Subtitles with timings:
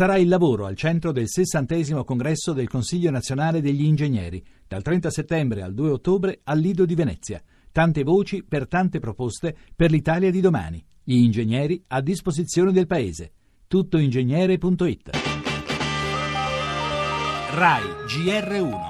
[0.00, 5.10] sarà il lavoro al centro del 60 congresso del Consiglio nazionale degli ingegneri, dal 30
[5.10, 7.42] settembre al 2 ottobre al Lido di Venezia.
[7.70, 10.82] Tante voci per tante proposte per l'Italia di domani.
[11.04, 13.32] Gli ingegneri a disposizione del Paese.
[13.66, 15.10] Tuttoingegnere.it
[17.52, 18.89] RAI GR1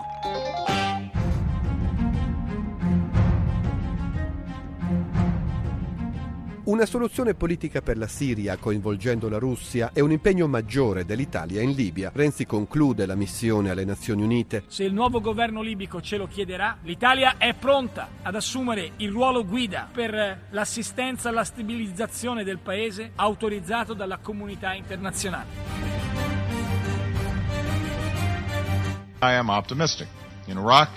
[6.71, 11.73] Una soluzione politica per la Siria coinvolgendo la Russia è un impegno maggiore dell'Italia in
[11.73, 12.13] Libia.
[12.15, 14.63] Renzi conclude la missione alle Nazioni Unite.
[14.69, 19.45] Se il nuovo governo libico ce lo chiederà, l'Italia è pronta ad assumere il ruolo
[19.45, 25.47] guida per l'assistenza alla stabilizzazione del paese autorizzato dalla comunità internazionale.
[29.23, 30.07] I am optimistic.
[30.47, 30.91] In Iraq,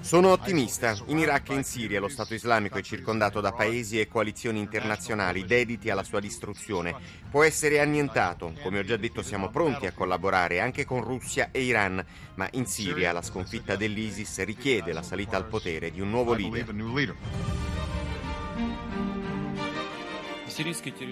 [0.00, 0.96] sono ottimista.
[1.06, 5.44] In Iraq e in Siria lo Stato islamico è circondato da paesi e coalizioni internazionali
[5.44, 6.94] dediti alla sua distruzione.
[7.30, 8.52] Può essere annientato.
[8.62, 12.66] Come ho già detto siamo pronti a collaborare anche con Russia e Iran, ma in
[12.66, 17.16] Siria la sconfitta dell'ISIS richiede la salita al potere di un nuovo leader.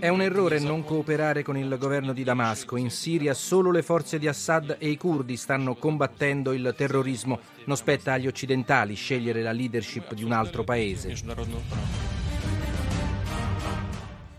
[0.00, 2.76] È un errore non cooperare con il governo di Damasco.
[2.76, 7.38] In Siria solo le forze di Assad e i curdi stanno combattendo il terrorismo.
[7.66, 11.14] Non spetta agli occidentali scegliere la leadership di un altro paese.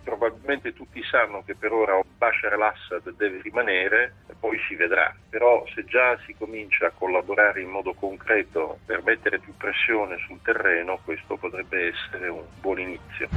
[0.04, 5.16] Probabilmente tutti sanno che per ora Bashar al-Assad deve rimanere, poi si vedrà.
[5.30, 10.42] Però se già si comincia a collaborare in modo concreto per mettere più pressione sul
[10.44, 13.30] terreno, questo potrebbe essere un buon inizio.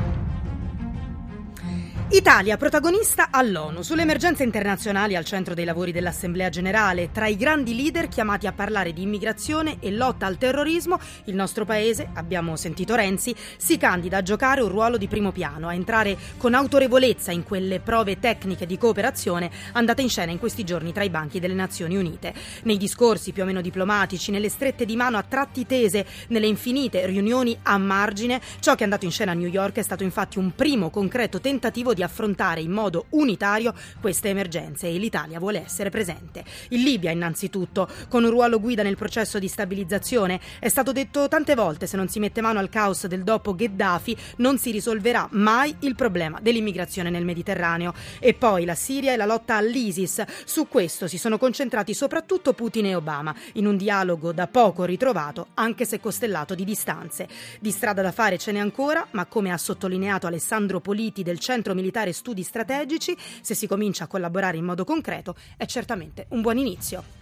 [2.13, 7.13] Italia protagonista all'ONU sulle emergenze internazionali al centro dei lavori dell'Assemblea generale.
[7.13, 11.65] Tra i grandi leader chiamati a parlare di immigrazione e lotta al terrorismo, il nostro
[11.65, 16.19] paese, abbiamo sentito Renzi, si candida a giocare un ruolo di primo piano, a entrare
[16.37, 21.05] con autorevolezza in quelle prove tecniche di cooperazione andate in scena in questi giorni tra
[21.05, 22.35] i banchi delle Nazioni Unite.
[22.65, 27.07] Nei discorsi più o meno diplomatici, nelle strette di mano a tratti tese, nelle infinite
[27.07, 30.39] riunioni a margine, ciò che è andato in scena a New York è stato infatti
[30.41, 35.63] un primo concreto tentativo di di affrontare in modo unitario queste emergenze e l'Italia vuole
[35.63, 36.45] essere presente.
[36.71, 41.55] In Libia innanzitutto, con un ruolo guida nel processo di stabilizzazione, è stato detto tante
[41.55, 45.77] volte se non si mette mano al caos del dopo Gheddafi non si risolverà mai
[45.81, 47.93] il problema dell'immigrazione nel Mediterraneo.
[48.19, 50.25] E poi la Siria e la lotta all'ISIS.
[50.45, 55.49] Su questo si sono concentrati soprattutto Putin e Obama, in un dialogo da poco ritrovato,
[55.55, 57.29] anche se costellato di distanze.
[57.61, 61.75] Di strada da fare ce n'è ancora, ma come ha sottolineato Alessandro Politi del Centro
[61.75, 66.41] Militare militare studi strategici, se si comincia a collaborare in modo concreto, è certamente un
[66.41, 67.19] buon inizio.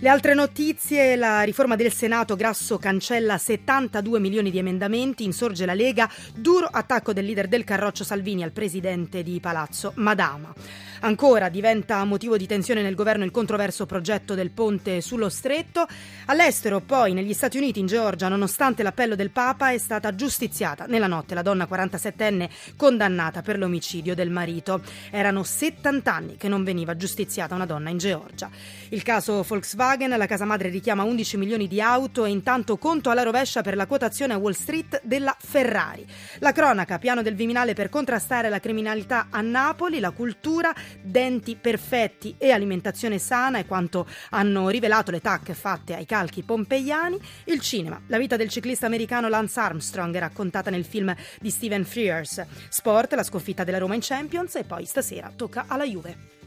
[0.00, 5.74] Le altre notizie, la riforma del Senato, Grasso cancella 72 milioni di emendamenti, insorge la
[5.74, 10.54] Lega, duro attacco del leader del Carroccio Salvini al presidente di Palazzo Madama.
[11.00, 15.86] Ancora diventa motivo di tensione nel governo il controverso progetto del ponte sullo stretto.
[16.26, 21.06] All'estero, poi, negli Stati Uniti, in Georgia, nonostante l'appello del Papa, è stata giustiziata nella
[21.06, 24.82] notte la donna 47enne condannata per l'omicidio del marito.
[25.10, 28.50] Erano 70 anni che non veniva giustiziata una donna in Georgia.
[28.88, 33.22] Il caso Volkswagen, la casa madre richiama 11 milioni di auto e intanto conto alla
[33.22, 36.06] rovescia per la quotazione a Wall Street della Ferrari.
[36.38, 42.34] La cronaca, piano del Viminale per contrastare la criminalità a Napoli, la cultura, denti perfetti
[42.38, 48.00] e alimentazione sana è quanto hanno rivelato le tacche fatte ai calchi pompeiani, il cinema,
[48.06, 53.22] la vita del ciclista americano Lance Armstrong raccontata nel film di Steven Frears, sport, la
[53.22, 56.37] sconfitta della Roma in Champions e poi stasera tocca alla Juve.